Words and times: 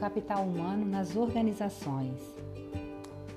capital 0.00 0.44
humano 0.44 0.86
nas 0.86 1.14
organizações. 1.14 2.18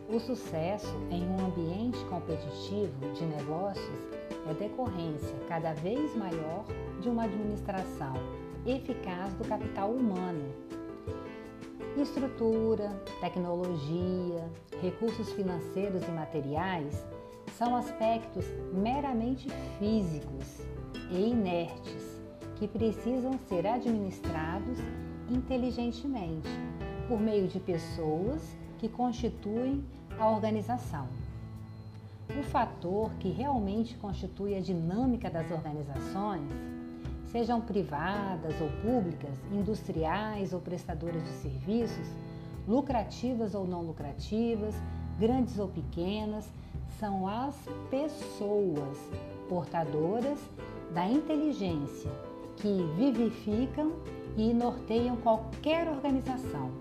O 0.08 0.18
sucesso 0.18 0.96
em 1.12 1.22
um 1.28 1.46
ambiente 1.46 2.00
competitivo 2.06 3.12
de 3.14 3.26
negócios 3.26 4.00
é 4.50 4.54
decorrência 4.54 5.36
cada 5.50 5.74
vez 5.74 6.16
maior 6.16 6.64
de 7.02 7.10
uma 7.10 7.26
administração 7.26 8.14
eficaz 8.66 9.34
do 9.34 9.46
capital 9.46 9.92
humano. 9.92 10.54
Estrutura, 11.98 12.90
tecnologia, 13.20 14.50
recursos 14.82 15.34
financeiros 15.34 16.02
e 16.08 16.12
materiais 16.12 17.06
são 17.58 17.76
aspectos 17.76 18.46
meramente 18.72 19.50
físicos 19.78 20.62
e 21.12 21.30
inertes 21.30 22.22
que 22.56 22.70
precisam 22.70 23.38
ser 23.50 23.68
administrados 23.68 24.80
inteligentemente 25.30 26.50
por 27.08 27.20
meio 27.20 27.48
de 27.48 27.60
pessoas 27.60 28.56
que 28.78 28.90
constituem 28.90 29.84
a 30.20 30.30
organização. 30.30 31.08
O 32.38 32.44
fator 32.44 33.12
que 33.20 33.30
realmente 33.30 33.96
constitui 33.96 34.56
a 34.56 34.60
dinâmica 34.60 35.30
das 35.30 35.50
organizações, 35.52 36.50
sejam 37.32 37.60
privadas 37.62 38.54
ou 38.62 38.70
públicas, 38.82 39.38
industriais 39.52 40.54
ou 40.54 40.60
prestadoras 40.60 41.24
de 41.24 41.30
serviços, 41.30 42.08
lucrativas 42.68 43.54
ou 43.54 43.68
não 43.68 43.82
lucrativas, 43.82 44.76
grandes 45.20 45.60
ou 45.60 45.68
pequenas, 45.68 46.50
são 47.00 47.28
as 47.28 47.56
pessoas 47.90 48.98
portadoras 49.50 50.40
da 50.94 51.08
inteligência 51.08 52.10
que 52.58 52.84
vivificam 52.96 53.92
e 54.38 54.54
norteiam 54.54 55.16
qualquer 55.18 55.88
organização. 55.88 56.72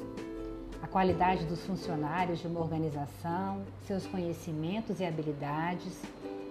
A 0.83 0.87
qualidade 0.87 1.45
dos 1.47 1.65
funcionários 1.65 2.41
de 2.41 2.47
uma 2.47 2.61
organização, 2.61 3.63
seus 3.87 4.07
conhecimentos 4.07 5.01
e 5.01 5.05
habilidades, 5.05 6.03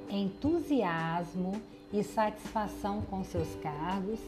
entusiasmo 0.10 1.54
e 1.92 2.04
satisfação 2.04 3.02
com 3.02 3.24
seus 3.24 3.56
cargos, 3.56 4.20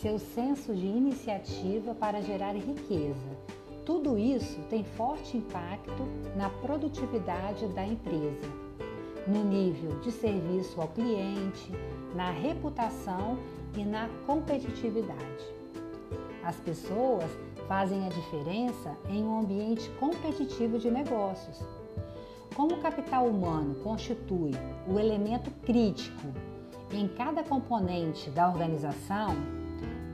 seu 0.00 0.18
senso 0.18 0.74
de 0.74 0.86
iniciativa 0.86 1.94
para 1.94 2.22
gerar 2.22 2.54
riqueza. 2.54 3.36
Tudo 3.84 4.16
isso 4.16 4.60
tem 4.70 4.84
forte 4.84 5.36
impacto 5.36 6.04
na 6.36 6.48
produtividade 6.48 7.66
da 7.68 7.84
empresa, 7.84 8.48
no 9.26 9.42
nível 9.44 9.98
de 10.00 10.12
serviço 10.12 10.80
ao 10.80 10.88
cliente, 10.88 11.72
na 12.14 12.30
reputação 12.30 13.38
e 13.76 13.84
na 13.84 14.08
competitividade. 14.26 15.59
As 16.44 16.56
pessoas 16.56 17.30
fazem 17.68 18.06
a 18.06 18.08
diferença 18.08 18.96
em 19.08 19.22
um 19.22 19.40
ambiente 19.40 19.88
competitivo 20.00 20.78
de 20.78 20.90
negócios. 20.90 21.62
Como 22.54 22.74
o 22.74 22.80
capital 22.80 23.26
humano 23.26 23.76
constitui 23.76 24.52
o 24.88 24.98
elemento 24.98 25.50
crítico 25.64 26.28
em 26.92 27.06
cada 27.08 27.42
componente 27.44 28.28
da 28.30 28.48
organização, 28.48 29.36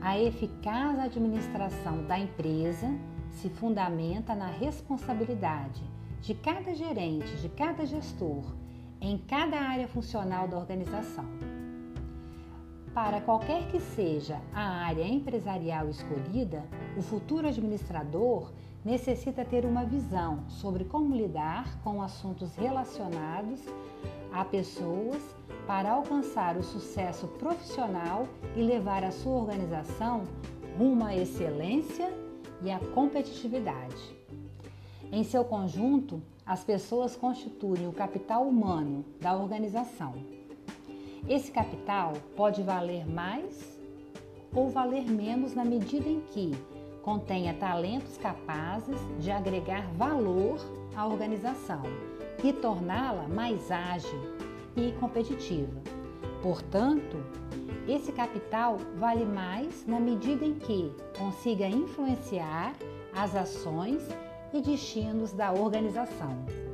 a 0.01 0.19
eficaz 0.19 0.99
administração 0.99 2.03
da 2.05 2.19
empresa 2.19 2.87
se 3.31 3.49
fundamenta 3.49 4.35
na 4.35 4.47
responsabilidade 4.47 5.83
de 6.21 6.33
cada 6.33 6.73
gerente, 6.73 7.35
de 7.37 7.49
cada 7.49 7.85
gestor, 7.85 8.43
em 8.99 9.17
cada 9.17 9.59
área 9.59 9.87
funcional 9.87 10.47
da 10.47 10.57
organização. 10.57 11.25
Para 12.97 13.21
qualquer 13.21 13.67
que 13.67 13.79
seja 13.79 14.41
a 14.51 14.87
área 14.87 15.07
empresarial 15.07 15.87
escolhida, 15.87 16.65
o 16.97 17.01
futuro 17.03 17.47
administrador 17.47 18.51
necessita 18.83 19.45
ter 19.45 19.65
uma 19.65 19.85
visão 19.85 20.43
sobre 20.49 20.83
como 20.83 21.15
lidar 21.15 21.79
com 21.83 22.01
assuntos 22.01 22.55
relacionados 22.55 23.61
a 24.33 24.43
pessoas 24.43 25.21
para 25.67 25.91
alcançar 25.91 26.57
o 26.57 26.63
sucesso 26.63 27.27
profissional 27.27 28.27
e 28.55 28.63
levar 28.63 29.03
a 29.03 29.11
sua 29.11 29.41
organização 29.41 30.23
rumo 30.75 31.05
à 31.05 31.15
excelência 31.15 32.11
e 32.63 32.71
à 32.71 32.79
competitividade. 32.79 34.17
Em 35.11 35.23
seu 35.23 35.45
conjunto, 35.45 36.19
as 36.43 36.63
pessoas 36.63 37.15
constituem 37.15 37.87
o 37.87 37.93
capital 37.93 38.41
humano 38.47 39.05
da 39.21 39.37
organização. 39.37 40.15
Esse 41.29 41.51
capital 41.51 42.13
pode 42.37 42.63
valer 42.63 43.05
mais 43.05 43.77
ou 44.55 44.69
valer 44.69 45.03
menos 45.11 45.53
na 45.53 45.65
medida 45.65 46.07
em 46.07 46.21
que 46.21 46.51
contenha 47.03 47.53
talentos 47.53 48.17
capazes 48.17 48.97
de 49.19 49.29
agregar 49.29 49.85
valor 49.97 50.57
à 50.95 51.05
organização 51.05 51.83
e 52.41 52.53
torná-la 52.53 53.27
mais 53.27 53.69
ágil 53.69 54.19
e 54.77 54.93
competitiva. 54.99 55.81
Portanto, 56.41 57.17
esse 57.89 58.13
capital 58.13 58.77
vale 58.95 59.25
mais 59.25 59.85
na 59.85 59.99
medida 59.99 60.45
em 60.45 60.53
que 60.53 60.93
consiga 61.17 61.67
influenciar 61.67 62.73
as 63.13 63.35
ações 63.35 64.01
e 64.53 64.61
destinos 64.61 65.33
da 65.33 65.51
organização. 65.51 66.66